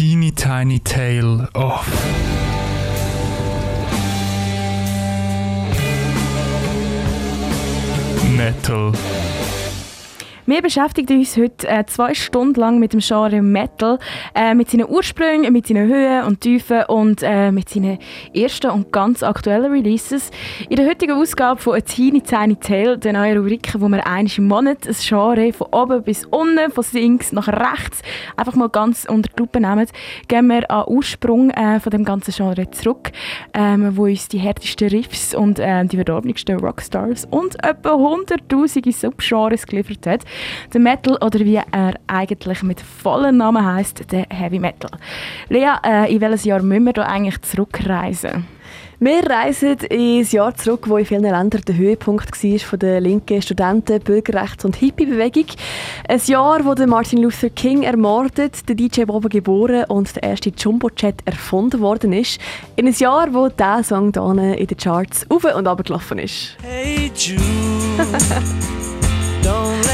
[0.00, 1.86] teeny tiny tale of.
[8.34, 8.94] Metal.
[10.50, 14.00] Wir beschäftigen uns heute äh, zwei Stunden lang mit dem Genre Metal,
[14.34, 17.98] äh, mit seinen Ursprüngen, mit seinen Höhen und Tiefen und äh, mit seinen
[18.34, 20.32] ersten und ganz aktuellen Releases.
[20.68, 24.32] In der heutigen Ausgabe von «A Teeny Tiny Tale», der neuen Rubrik, wo wir einmal
[24.36, 28.02] im Monat ein Genre von oben bis unten, von links nach rechts,
[28.36, 29.86] einfach mal ganz unter die Lupe nehmen,
[30.26, 33.12] gehen wir an Ursprung äh, von dem ganzen Genre zurück,
[33.54, 39.64] ähm, wo uns die härtesten Riffs und äh, die verdorbnigsten Rockstars und etwa hunderttausende Subgenres
[39.64, 40.24] geliefert hat.
[40.72, 44.90] Der Metal oder wie er eigentlich mit vollen Namen heißt, der Heavy Metal.
[45.48, 48.46] Lea, äh, in welches Jahr müssen wir da eigentlich zurückreisen?
[49.02, 53.40] Wir reisen ins Jahr zurück, wo in vielen Ländern der Höhepunkt war von der linken
[53.40, 55.46] Studenten-, Bürgerrechts- und Hippie-Bewegung.
[56.06, 61.22] Ein Jahr, wo Martin Luther King ermordet, der DJ Bobo geboren und der erste Jumbo-Chat
[61.24, 62.38] erfunden worden ist.
[62.76, 66.58] In ein Jahr, wo dieser Song hier in den Charts auf und ab gelaufen ist.
[66.62, 67.40] Hey Jude.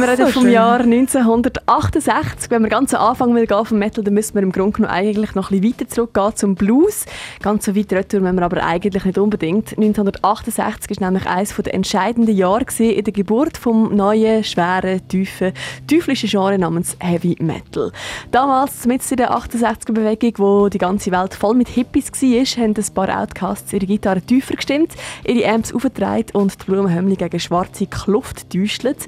[0.00, 0.52] wir reden so vom schön.
[0.52, 2.50] Jahr 1968.
[2.50, 4.92] Wenn wir ganz am Anfang will gehen vom Metal, dann müssen wir im Grunde genommen
[4.94, 7.06] eigentlich noch ein bisschen weiter zurückgehen zum Blues.
[7.42, 9.72] Ganz so weit retour wenn wir aber eigentlich nicht unbedingt.
[9.72, 15.52] 1968 ist nämlich eines der entscheidenden Jahre in der Geburt vom neuen, schweren, tiefen,
[15.88, 17.92] teuflischen Genre namens Heavy Metal.
[18.30, 22.94] Damals, mit in der 68er-Bewegung, wo die ganze Welt voll mit Hippies war, haben ein
[22.94, 24.92] paar Outcasts ihre Gitarre tiefer gestimmt,
[25.24, 29.06] ihre Amps aufgetragen und die Blumenhömmli gegen schwarze Kluft täuschelt.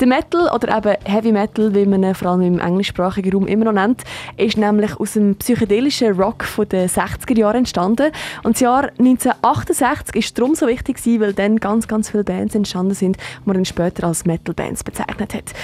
[0.00, 3.66] Der Metal oder eben Heavy Metal, wie man ihn vor allem im englischsprachigen Raum immer
[3.66, 4.02] noch nennt,
[4.36, 8.12] ist nämlich aus dem psychedelischen Rock der 60er Jahre entstanden.
[8.42, 12.94] Und das Jahr 1968 ist darum so wichtig, weil dann ganz, ganz viele Bands entstanden
[12.94, 15.54] sind, die man dann später als Metal-Bands bezeichnet hat.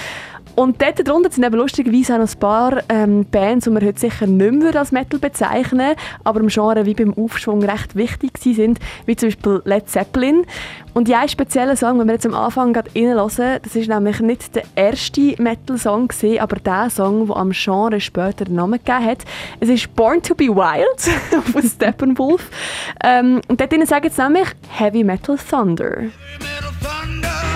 [0.55, 3.99] Und dort drunter sind eben lustigerweise auch noch ein paar ähm, Bands, die man heute
[3.99, 8.79] sicher nicht mehr als Metal bezeichnen aber im Genre wie beim Aufschwung recht wichtig sind,
[9.05, 10.45] wie zum Beispiel Led Zeppelin.
[10.93, 14.19] Und ja, ein spezieller Song, wenn wir jetzt am Anfang gerade reinhören, das ist nämlich
[14.21, 19.19] nicht der erste Metal-Song aber der Song, der am Genre später den Namen gegeben hat.
[19.59, 21.01] Es ist Born to be Wild
[21.51, 22.49] von Steppenwolf.
[23.03, 25.85] Ähm, und dort sagen sie nämlich Heavy Metal Thunder.
[25.85, 27.55] Heavy Metal Thunder.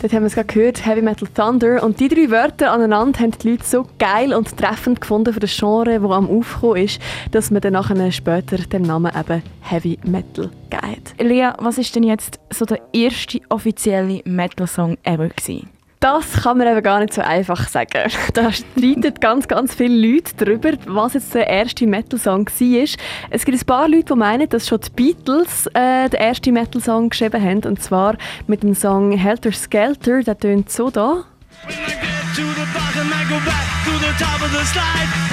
[0.00, 1.82] Dort haben wir es gerade gehört, Heavy Metal Thunder.
[1.82, 5.56] Und die drei Wörter aneinander haben die Leute so geil und treffend gefunden für das
[5.56, 7.00] Genre, das am Aufkommen ist,
[7.32, 12.38] dass man dann später den Namen eben Heavy Metal gegeben Lea, was ist denn jetzt
[12.50, 15.68] so der erste offizielle Metal-Song ever gewesen?
[16.00, 18.10] Das kann man eben gar nicht so einfach sagen.
[18.34, 22.88] Da streiten ganz, ganz viele Leute darüber, was jetzt der erste Metal-Song war.
[23.30, 27.10] Es gibt ein paar Leute, die meinen, dass schon die Beatles äh, den ersten Metal-Song
[27.10, 27.64] geschrieben haben.
[27.64, 28.16] Und zwar
[28.46, 30.22] mit dem Song Helter Skelter.
[30.22, 31.24] Der tönt so da.
[31.64, 35.27] When I get to the bottom, I go back to the top of the slide.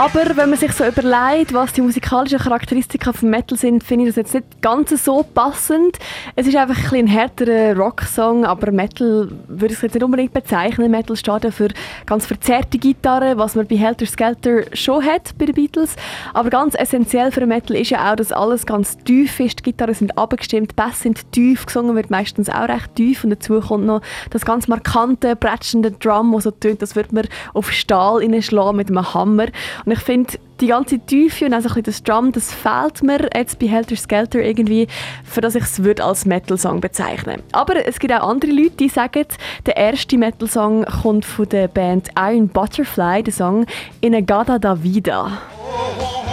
[0.00, 4.14] Aber wenn man sich so überlegt, was die musikalischen Charakteristika von Metal sind, finde ich
[4.14, 5.98] das jetzt nicht ganz so passend.
[6.36, 10.90] Es ist einfach ein, ein härterer Rocksong, aber Metal würde ich jetzt nicht unbedingt bezeichnen.
[10.90, 11.68] Metal steht ja für
[12.06, 15.96] ganz verzerrte Gitarre, was man bei Helter Skelter schon hat bei den Beatles.
[16.32, 19.58] Aber ganz essentiell für Metal ist ja auch, dass alles ganz tief ist.
[19.58, 23.60] Die Gitarren sind abgestimmt, Bass sind tief, gesungen wird meistens auch recht tief und dazu
[23.60, 24.00] kommt noch
[24.30, 28.88] das ganz markante, prätschende Drum, das so tönt, das würde man auf Stahl schlagen mit
[28.88, 29.48] einem Hammer.
[29.89, 33.66] Und ich finde, die ganze Tiefe und also das Drum, das fehlt mir jetzt bei
[33.66, 34.86] Helter Skelter irgendwie,
[35.24, 39.26] für das ich es als Metal-Song bezeichnen Aber es gibt auch andere Leute, die sagen,
[39.66, 43.66] der erste Metal-Song kommt von der Band Iron Butterfly, der Song
[44.00, 45.38] In a Gada da Vida.
[45.58, 46.29] Oh,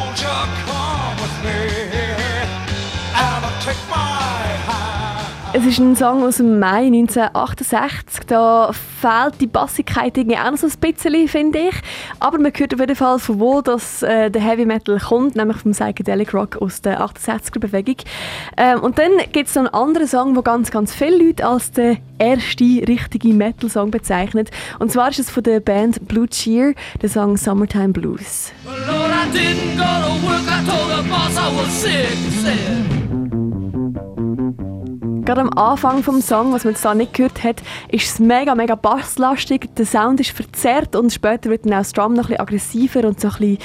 [5.58, 8.28] Es ist ein Song aus dem Mai 1968.
[8.28, 11.76] Da fehlt die Bassigkeit irgendwie auch noch so ein bisschen, finde ich.
[12.20, 15.58] Aber man hört auf jeden Fall, von wo das, äh, der Heavy Metal kommt, nämlich
[15.58, 17.96] vom Psychedelic Rock aus der 68er-Bewegung.
[18.56, 21.72] Ähm, und dann gibt es noch einen anderen Song, den ganz, ganz viele Leute als
[21.72, 24.46] den ersten richtigen Metal-Song bezeichnen.
[24.78, 28.52] Und zwar ist es von der Band Blue Cheer, der Song Summertime Blues.
[28.64, 29.08] Well, Lord,
[35.28, 38.56] Gerade am Anfang vom Song, was man jetzt da nicht gehört hat, ist es mega,
[38.56, 39.76] mega basslastig.
[39.76, 43.20] Der Sound ist verzerrt und später wird dann auch das Drum noch ein aggressiver und
[43.20, 43.58] so ein bisschen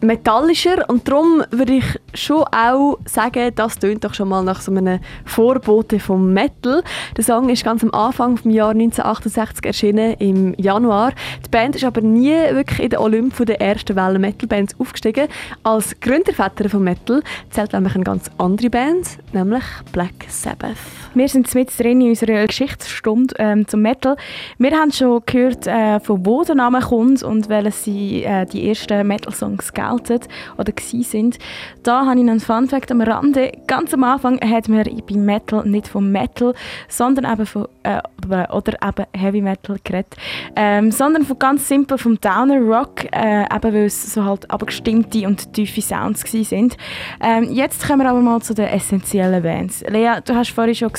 [0.00, 0.88] metallischer.
[0.88, 1.84] Und darum würde ich
[2.14, 6.84] schon auch sagen, das tönt doch schon mal nach so einem Vorbote vom Metal.
[7.16, 11.14] Der Song ist ganz am Anfang vom Jahr 1968 erschienen, im Januar.
[11.44, 15.26] Die Band ist aber nie wirklich in den Olymp der ersten Welle Metal-Bands aufgestiegen.
[15.64, 20.76] Als Gründerväter von Metal zählt nämlich eine ganz andere Band, nämlich Black Sabbath.
[21.14, 24.16] Wir sind mit drin in unserer Geschichtsstunde ähm, zum Metal.
[24.58, 29.06] Wir haben schon gehört, äh, von wo der Name kommt und welche äh, die ersten
[29.06, 30.20] Metal-Songs gelten
[30.58, 31.38] oder sind.
[31.82, 33.52] Da habe ich einen Fun-Fact am Rande.
[33.66, 36.54] Ganz am Anfang hat man bei Metal nicht von Metal,
[36.88, 40.14] sondern eben von, äh, oder eben Heavy Metal geredet,
[40.56, 45.26] ähm, sondern von ganz simpel vom Downer Rock, äh, eben weil es so halt abgestimmte
[45.26, 46.76] und tiefe Sounds sind.
[47.20, 49.82] Ähm, jetzt kommen wir aber mal zu den essentiellen Bands.
[49.88, 50.97] Lea, du hast vorhin schon gesagt,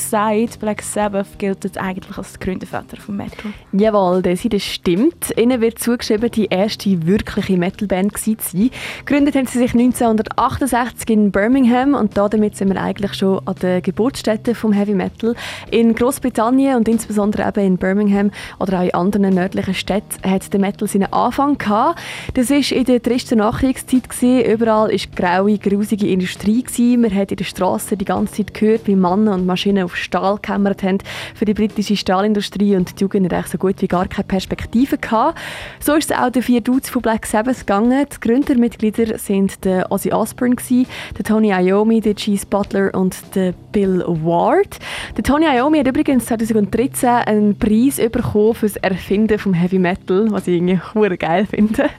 [0.59, 3.51] Black Sabbath gilt eigentlich als der Gründervater von Metal.
[3.71, 5.33] Jawohl, das stimmt.
[5.37, 8.71] Ihnen wird zugeschrieben, die erste wirkliche Metalband zu sein.
[9.05, 13.81] Gegründet haben sie sich 1968 in Birmingham und damit sind wir eigentlich schon an der
[13.81, 15.35] Geburtsstätte vom Heavy Metal.
[15.71, 20.59] In Großbritannien und insbesondere eben in Birmingham oder auch in anderen nördlichen Städten hat der
[20.59, 21.99] Metal seinen Anfang gehabt.
[22.35, 23.99] Das war in der tristen Nachkriegszeit.
[24.21, 26.63] Überall war graue, grusige Industrie.
[26.97, 30.35] Man hat in den Straßen die ganze Zeit gehört, wie Männer und Maschinen auf Stahl
[30.35, 30.99] gekämmert haben
[31.33, 35.37] für die britische Stahlindustrie und die Jugend hat so gut wie gar keine Perspektive gehabt.
[35.79, 38.05] So ist es auch den vier Dudes von Black Sabbath gegangen.
[38.13, 44.03] Die Gründermitglieder sind der Ozzy Osbourne, der Tony Iommi, der Cheese Butler und der Bill
[44.05, 44.77] Ward.
[45.17, 50.47] Der Tony Iommi hat übrigens 2013 einen Preis bekommen das Erfinden vom Heavy Metal, was
[50.47, 51.89] ich irgendwie geil finde.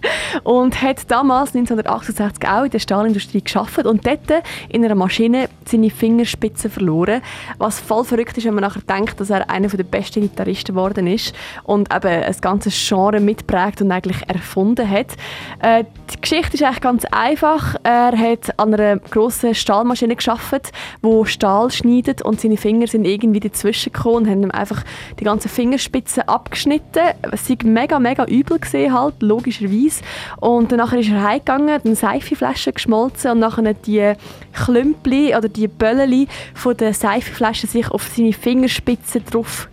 [0.45, 5.91] Und hat damals 1968 auch in der Stahlindustrie geschafft und dort in einer Maschine seine
[5.91, 7.23] Fingerspitzen verloren.
[7.59, 11.07] Was voll verrückt ist, wenn man nachher denkt, dass er einer der besten Gitarristen geworden
[11.07, 11.35] ist
[11.65, 15.17] und eben ein ganzes Genre mitprägt und eigentlich erfunden hat.
[15.63, 17.77] Äh, die Geschichte ist eigentlich ganz einfach.
[17.83, 20.73] Er hat an einer grossen Stahlmaschine geschafft,
[21.03, 24.85] wo Stahl schneidet und seine Finger sind irgendwie dazwischen gekommen und haben ihm einfach
[25.19, 27.03] die ganzen Fingerspitzen abgeschnitten.
[27.33, 30.03] Es war mega, mega übel gesehen halt, logischerweise.
[30.41, 34.15] Und danach ist er heimgegangen, eine Seifenflasche geschmolzen und nachher die
[34.53, 39.69] Klümpli oder die Bölleli von der Seifenflasche sich auf seine Fingerspitzen drauf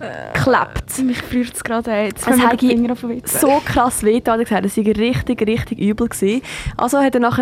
[0.00, 0.98] geklebt.
[1.04, 2.06] Mich friert es gerade ein.
[2.06, 2.60] Jetzt das hat
[3.24, 6.08] so krass weh da gesagt, das war richtig, richtig übel.
[6.08, 6.42] Gewesen.
[6.76, 7.38] Also hat er nach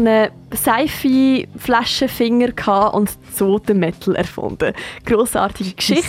[0.55, 4.73] einem seife Flaschenfinger und so den Metal erfunden.
[5.05, 6.07] Grossartige Geschichte.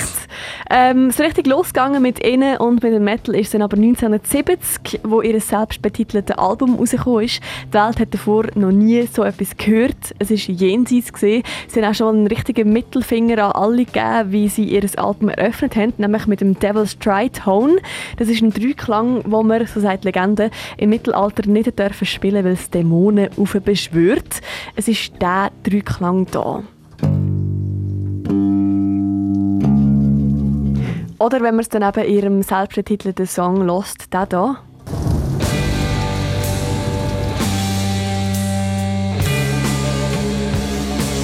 [0.69, 5.21] Ähm, so richtig losgegangen mit ihnen und mit dem Metal ist dann aber 1970, wo
[5.21, 7.41] ihr selbstbetiteltes Album rausgekommen ist.
[7.69, 9.95] Die Welt hat davor noch nie so etwas gehört.
[10.19, 11.13] Es war jenseits.
[11.13, 11.43] Gewesen.
[11.67, 15.75] Sie haben auch schon einen richtigen Mittelfinger an alle gegeben, wie sie ihr Album eröffnet
[15.75, 17.77] haben, nämlich mit dem Devil's Tritone.
[18.17, 22.43] Das ist ein Dreiklang, wo man, so sagt die Legende, im Mittelalter nicht dürfen spielen,
[22.43, 23.29] weil es Dämonen
[24.75, 26.63] Es ist der Dreiklang da.
[31.17, 34.57] Oder wenn man es dann eben in ihrem selbstbetitelten Song lost, der da.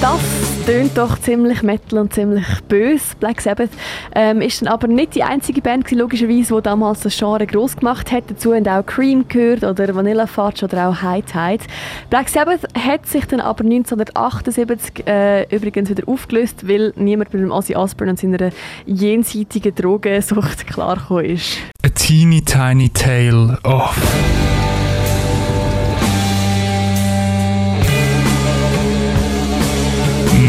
[0.00, 3.16] Das tönt doch ziemlich metal und ziemlich böse.
[3.18, 3.70] Black Sabbath
[4.14, 7.76] ähm, ist dann aber nicht die einzige Band gewesen, logischerweise, die damals das Genre groß
[7.76, 8.24] gemacht hat.
[8.28, 11.64] Dazu haben auch Cream gehört oder Vanilla Fudge oder auch High Tide.
[12.10, 17.50] Black Sabbath hat sich dann aber 1978 äh, übrigens wieder aufgelöst, weil niemand mit dem
[17.50, 18.50] Ozzy Osbourne und seiner
[18.86, 21.58] jenseitigen Drogensucht klargekommen ist.
[21.84, 23.96] A teeny tiny tale of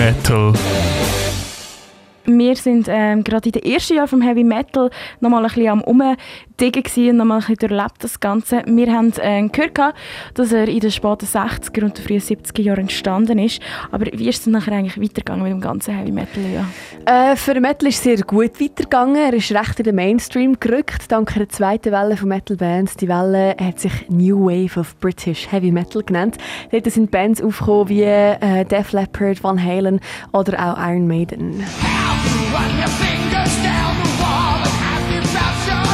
[0.03, 0.82] Metal.
[2.25, 4.89] Wir sind ähm, gerade in den ersten Jahren vom Heavy Metal
[5.19, 6.17] noch mal ein bisschen am Umdingen
[6.57, 8.63] und noch mal ein bisschen durchlebt das Ganze.
[8.65, 9.95] Wir haben äh, gehört,
[10.33, 13.61] dass er in den späten 60er und frühen 70er Jahren entstanden ist.
[13.91, 16.43] Aber wie ist es nachher eigentlich weitergegangen mit dem ganzen Heavy Metal?
[16.53, 17.31] Ja?
[17.31, 19.15] Äh, für Metal ist es sehr gut weitergegangen.
[19.15, 22.95] Er ist recht in den Mainstream gerückt, dank der zweiten Welle von Metal Bands.
[22.97, 26.37] Die Welle hat sich New Wave of British Heavy Metal genannt.
[26.71, 29.99] Dort sind Bands aufgekommen wie äh, Def Leppard, Van Halen
[30.31, 31.63] oder auch Iron Maiden.
[32.53, 35.92] Run your fingers down the wall and have you bounce your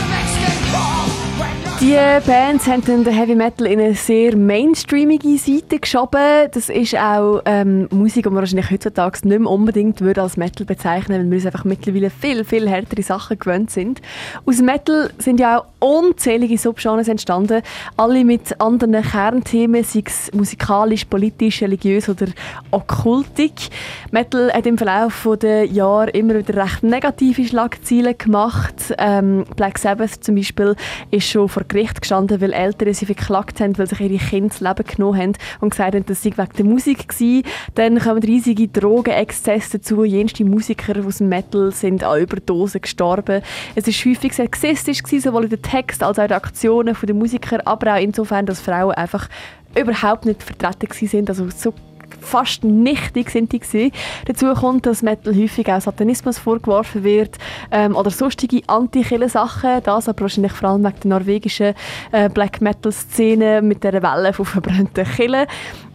[1.81, 1.95] Die
[2.27, 6.49] Bands haben den Heavy Metal in eine sehr mainstreamige Seite geschoben.
[6.51, 10.65] Das ist auch ähm, Musik, die man wahrscheinlich heutzutage nicht mehr unbedingt würde als Metal
[10.65, 14.01] bezeichnen würde, weil wir uns einfach mittlerweile viel, viel härtere Sachen gewöhnt sind.
[14.45, 17.61] Aus Metal sind ja auch unzählige Subgenres entstanden,
[17.95, 22.27] alle mit anderen Kernthemen, sei es musikalisch, politisch, religiös oder
[22.71, 23.69] okkultig.
[24.11, 28.93] Metal hat im Verlauf der Jahre immer wieder recht negative Schlagzeilen gemacht.
[28.97, 30.75] Ähm, Black Sabbath zum Beispiel
[31.09, 34.59] ist schon vor Gericht gestanden, weil Eltern sie verklagt haben, weil sich ihre Kinder das
[34.59, 37.43] Leben genommen haben und gesagt haben, das sei wegen der Musik gewesen.
[37.75, 40.03] Dann kommen riesige Drogenexzesse dazu.
[40.03, 43.41] Jenste Musiker aus dem Metal sind an Überdosen gestorben.
[43.75, 47.15] Es war häufig sexistisch gewesen, sowohl in den Text als auch in den Aktionen der
[47.15, 49.29] Musiker, aber auch insofern, dass Frauen einfach
[49.75, 51.29] überhaupt nicht vertreten sind.
[51.29, 51.73] Also so
[52.21, 53.91] fast nichtig sind die gewesen.
[54.25, 57.37] Dazu kommt, dass Metal häufig auch Satanismus vorgeworfen wird
[57.71, 61.73] ähm, oder sonstige anti sachen Das aber wahrscheinlich vor allem wegen der norwegischen
[62.11, 65.45] äh, Black Metal-Szene mit der Welle von verbrannten Killen.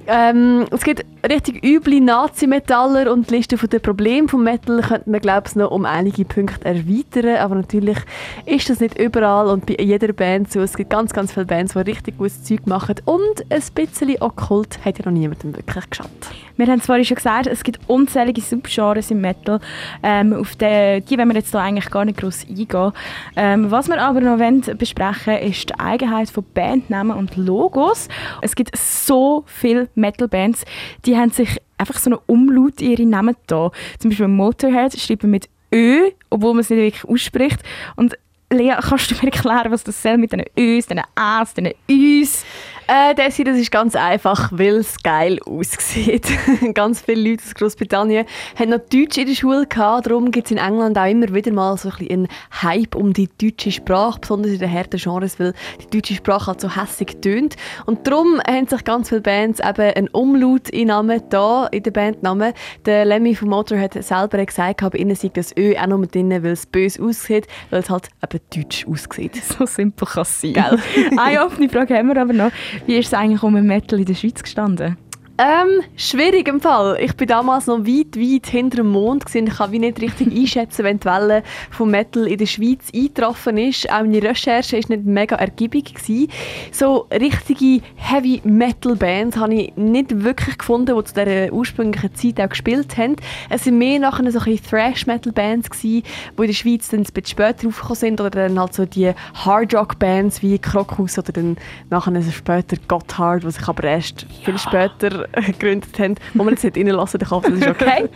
[0.07, 5.21] Ähm, es gibt richtig üble Nazi-Metaller und die Liste der Probleme des Metal könnte man
[5.21, 7.99] glaube ich noch um einige Punkte erweitern, aber natürlich
[8.45, 10.61] ist das nicht überall und bei jeder Band so.
[10.61, 14.85] Es gibt ganz, ganz viele Bands, die richtig gutes Zeug machen und ein bisschen okkult
[14.85, 16.11] hat ja noch niemandem wirklich geschaut.
[16.57, 19.59] Wir haben es vorhin schon gesagt, es gibt unzählige Subgenres im Metal.
[20.03, 22.93] Ähm, auf die, die wollen wir jetzt hier eigentlich gar nicht groß eingehen.
[23.35, 28.09] Ähm, was wir aber noch wollen besprechen ist die Eigenheit von Bandnamen und Logos.
[28.41, 30.65] Es gibt so viele Metal-Bands,
[31.05, 33.71] die haben sich einfach so einen Umlaut in ihre Namen da.
[33.99, 37.61] Zum Beispiel Motorhead schreibt man mit Ö, obwohl man es nicht wirklich ausspricht.
[37.97, 38.17] Und
[38.51, 42.45] Lea, kannst du mir erklären, was das soll mit den Ös, den As, den Üs?
[42.87, 46.27] Äh, das hier das ist ganz einfach, weil es geil aussieht.
[46.75, 48.27] ganz viele Leute aus Großbritannien
[48.59, 51.51] haben noch Deutsch in der Schule gehabt, darum gibt es in England auch immer wieder
[51.53, 52.29] mal so ein bisschen einen
[52.63, 56.61] Hype um die deutsche Sprache, besonders in den harten Genres, weil die deutsche Sprache halt
[56.61, 57.57] so hässlich tönt.
[57.87, 61.93] Und darum haben sich ganz viele Bands eben einen Umlaut in Namen da, in den
[61.93, 62.53] Bandnamen.
[62.85, 66.53] Der Lemmy von Motorhead selber gesagt, bei ihnen sei das Ö auch noch drin, weil
[66.53, 69.41] es böse aussieht, weil es halt eben deutsch aussieht.
[69.55, 70.55] So simpel kann es sein.
[71.17, 72.51] Eine offene Frage haben wir aber noch.
[72.87, 74.97] Wie ist es eigentlich um Metal in der Schweiz gestanden?
[75.37, 76.97] Ähm, schwierig im Fall.
[77.01, 79.49] Ich bin damals noch weit, weit hinter dem Mond gewesen.
[79.49, 83.59] Ich kann wie nicht richtig einschätzen, wenn die Welle vom Metal in der Schweiz eingetroffen
[83.59, 83.91] ist.
[83.91, 86.31] Auch meine Recherche ist nicht mega ergiebig gewesen.
[86.71, 92.41] So richtige Heavy Metal Bands habe ich nicht wirklich gefunden, die zu dieser ursprünglichen Zeit
[92.41, 93.17] auch gespielt haben.
[93.51, 96.05] Es sind mehr nachher so Thrash Metal Bands gewesen,
[96.39, 99.11] die in der Schweiz dann ein bisschen später aufgekommen sind oder dann halt so die
[99.35, 101.57] Hard Rock Bands wie Krokus oder dann
[101.91, 104.29] nachher später Gotthard, was ich aber erst ja.
[104.45, 108.09] viel später gegründet haben, wo man jetzt nicht reinlassen hoffe, das ist okay.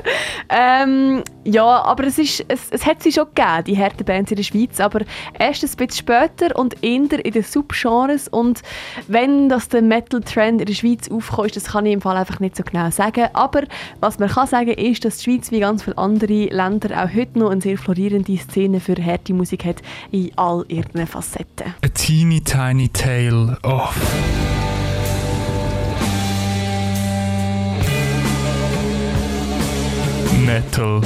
[0.48, 4.36] ähm, ja, aber es, ist, es, es hat sie schon gegeben, die harten Bands in
[4.36, 5.00] der Schweiz, aber
[5.38, 8.62] erst ein bisschen später und eher in den Subgenres und
[9.06, 12.56] wenn das der Metal-Trend in der Schweiz aufkommt, das kann ich im Fall einfach nicht
[12.56, 13.62] so genau sagen, aber
[14.00, 17.38] was man kann sagen ist, dass die Schweiz wie ganz viele andere Länder auch heute
[17.38, 21.74] noch eine sehr florierende Szene für harte Musik hat in all ihren Facetten.
[21.84, 24.55] A teeny tiny tale of
[30.56, 31.02] metal